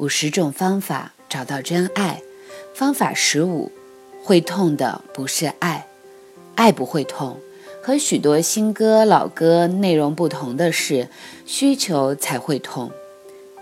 [0.00, 2.22] 五十种方法找到真爱。
[2.72, 3.70] 方法十五：
[4.22, 5.86] 会痛的不是爱，
[6.54, 7.36] 爱不会痛。
[7.82, 11.08] 和许多新歌老歌内容不同的是，
[11.44, 12.90] 需求才会痛。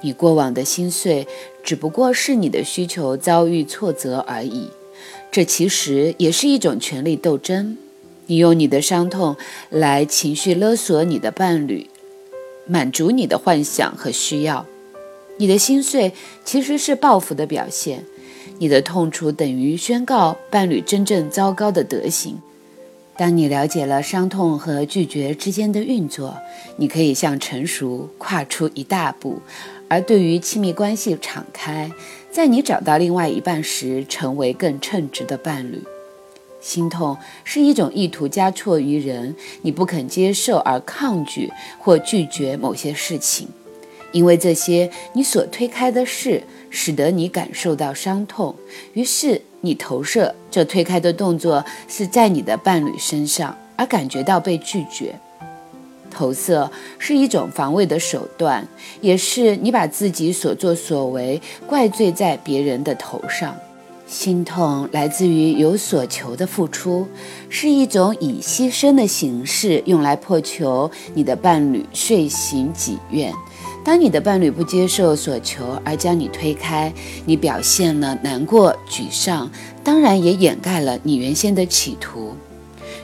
[0.00, 1.26] 你过往的心碎，
[1.64, 4.70] 只不过是你的需求遭遇挫折而已。
[5.32, 7.76] 这其实也是一种权力斗争。
[8.26, 9.36] 你用你的伤痛
[9.70, 11.90] 来情绪勒索你的伴侣，
[12.64, 14.64] 满足你的幻想和需要。
[15.38, 16.12] 你的心碎
[16.44, 18.04] 其实是报复的表现，
[18.58, 22.38] 你的痛楚等于宣告伴侣真正糟糕的德行。
[23.16, 26.36] 当你了解了伤痛和拒绝之间的运作，
[26.76, 29.40] 你可以向成熟跨出一大步，
[29.88, 31.90] 而对于亲密关系敞开，
[32.30, 35.82] 在你找到另外一半时，成为更称职的伴侣。
[36.60, 43.48] 心痛是一种意图加错于人，你不肯接受而抗拒或拒绝某些事情。
[44.12, 48.54] 因为这些你所推开的事，使得你感受到伤痛，
[48.94, 55.14] 于是你投射这推开的动作是在你的伴侣身上，而感觉到被拒绝。
[56.10, 58.66] 投射是一种防卫的手段，
[59.00, 63.54] 也是你把自己所作所为怪罪在别人的头上。
[64.06, 67.06] 心痛来自于有所求的付出，
[67.50, 73.30] 是一种以牺牲的形式用来破求你的伴侣遂行己愿。
[73.88, 76.92] 当你的伴侣不接受所求而将你推开，
[77.24, 79.50] 你表现了难过、沮丧，
[79.82, 82.34] 当然也掩盖了你原先的企图。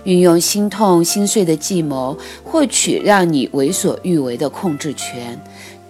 [0.05, 5.41] 运用心痛、心碎的计谋，获取让你为所欲为的控制权，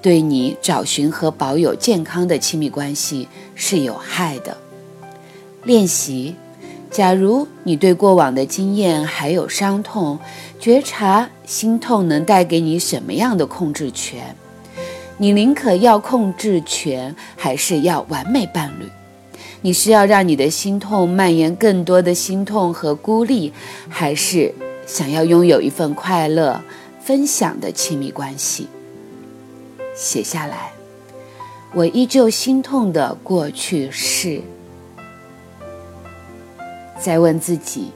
[0.00, 4.56] 对你找寻和保有健康的亲密关系是有害的。
[5.64, 6.36] 练习：
[6.92, 10.20] 假如你对过往的经验还有伤痛，
[10.60, 14.36] 觉察心痛能带给你什么样的控制权。
[15.16, 18.88] 你宁可要控制权，还是要完美伴侣？
[19.62, 23.52] 你是要让你的心痛蔓延更多的心痛和孤立，
[23.88, 24.52] 还是
[24.86, 26.60] 想要拥有一份快乐
[27.00, 28.68] 分享的亲密关系？
[29.94, 30.72] 写下来。
[31.72, 34.40] 我依旧心痛的过去式。
[37.00, 37.90] 再问自己：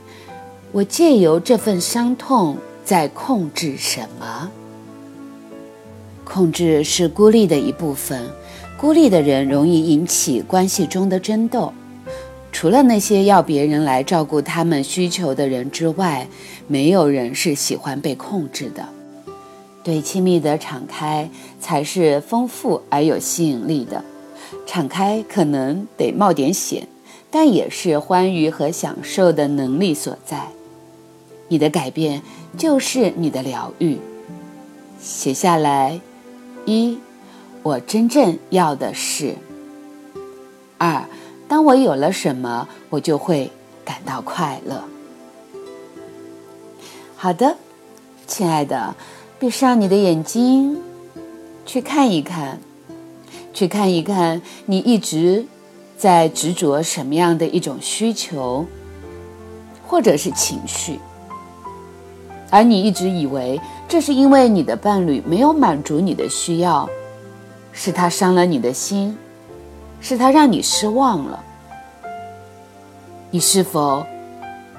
[0.73, 4.51] 我借由这份伤痛在控制什么？
[6.29, 8.23] 控制是孤立的一部分，
[8.77, 11.73] 孤立的人容易引起关系中的争斗。
[12.53, 16.29] 除了那些要别人来照顾他们需求的人之外，
[16.67, 18.87] 没有人是喜欢被控制的。
[19.83, 21.31] 对亲密的敞开
[21.61, 24.05] 才是丰富而有吸引力的。
[24.67, 26.87] 敞开可能得冒点险，
[27.31, 30.49] 但也是欢愉和享受的能力所在。
[31.49, 32.23] 你的改变
[32.57, 33.97] 就是你的疗愈。
[35.01, 36.01] 写下来。
[36.67, 36.99] 一，
[37.63, 39.35] 我真正要的是。
[40.77, 41.05] 二，
[41.49, 43.51] 当我有了什么，我就会
[43.85, 44.85] 感到快乐。
[47.17, 47.57] 好的，
[48.27, 48.95] 亲爱的，
[49.39, 50.81] 闭上你的眼睛，
[51.67, 52.61] 去看一看，
[53.53, 55.47] 去看一看，你一直
[55.97, 58.67] 在执着什么样的一种需求，
[59.87, 61.01] 或者是情绪。
[62.51, 66.89] 而你一直以为这是因为你的伴侣没有满足你的需要，
[67.73, 69.17] 是他伤了你的心，
[70.01, 71.43] 是他让你失望了。
[73.31, 74.05] 你是否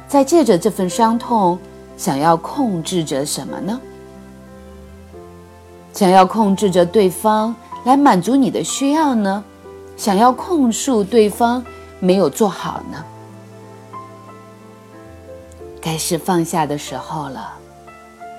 [0.07, 1.59] 在借着这份伤痛，
[1.95, 3.79] 想要控制着什么呢？
[5.93, 9.43] 想要控制着对方来满足你的需要呢？
[9.97, 11.63] 想要控诉对方
[11.99, 13.03] 没有做好呢？
[15.81, 17.53] 该是放下的时候了。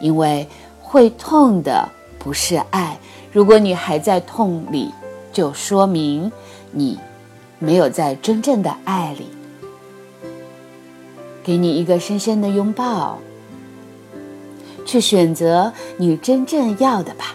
[0.01, 0.49] 因为
[0.81, 2.99] 会痛的不是爱，
[3.33, 4.91] 如果你还在痛里，
[5.33, 6.31] 就说明
[6.71, 6.99] 你
[7.59, 9.27] 没有在真正的爱里。
[11.43, 13.19] 给你一个深深的拥抱，
[14.85, 17.35] 去选择你真正要的吧。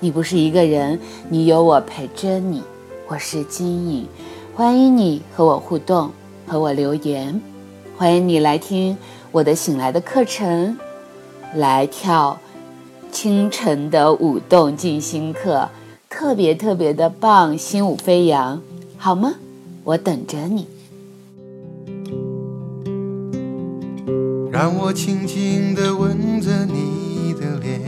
[0.00, 2.62] 你不是一个人，你有我陪着你。
[3.08, 4.06] 我是金颖，
[4.54, 6.10] 欢迎你和我互动，
[6.46, 7.40] 和我留言，
[7.98, 8.96] 欢迎你来听
[9.32, 10.78] 我的醒来的课程。
[11.56, 12.38] 来跳
[13.10, 15.68] 清晨的舞动静心课，
[16.08, 18.62] 特别特别的棒，心舞飞扬，
[18.96, 19.34] 好吗？
[19.82, 20.68] 我等着你。
[24.52, 27.80] 让我轻轻地吻着你的脸，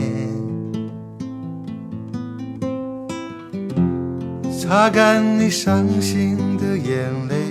[4.59, 7.50] 擦干你伤心的眼泪。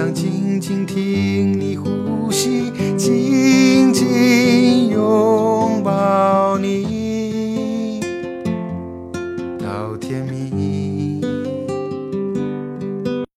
[0.00, 2.72] 想静静听你呼吸